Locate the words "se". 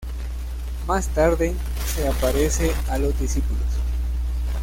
1.85-2.07